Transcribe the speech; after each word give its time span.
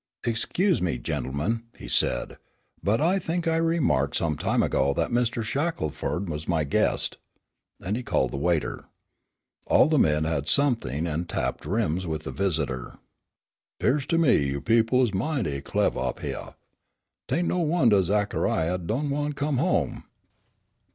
"Excuse 0.25 0.81
me, 0.81 0.97
gentlemen," 0.97 1.61
he 1.77 1.87
said, 1.87 2.39
"but 2.81 2.99
I 2.99 3.19
think 3.19 3.47
I 3.47 3.57
remarked 3.57 4.15
some 4.15 4.35
time 4.35 4.63
ago 4.63 4.95
that 4.95 5.11
Mr. 5.11 5.43
Shackelford 5.43 6.27
was 6.27 6.47
my 6.47 6.63
guest." 6.63 7.19
And 7.79 7.95
he 7.95 8.01
called 8.01 8.31
the 8.31 8.37
waiter. 8.37 8.85
All 9.67 9.89
the 9.89 9.99
men 9.99 10.23
had 10.23 10.47
something 10.47 11.05
and 11.05 11.29
tapped 11.29 11.67
rims 11.67 12.07
with 12.07 12.23
the 12.23 12.31
visitor. 12.31 12.97
"'Pears 13.79 14.07
to 14.07 14.17
me 14.17 14.37
you 14.47 14.59
people 14.59 15.03
is 15.03 15.13
mighty 15.13 15.61
clevah 15.61 16.09
up 16.09 16.21
hyeah; 16.21 16.55
'tain' 17.27 17.47
no 17.47 17.59
wondah 17.59 18.03
Zachariah 18.03 18.79
don' 18.79 19.11
wan' 19.11 19.33
to 19.33 19.35
come 19.35 19.57
home." 19.57 20.05